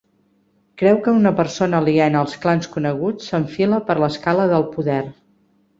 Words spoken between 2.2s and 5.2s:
als clans coneguts s'enfila per l'escala del poder.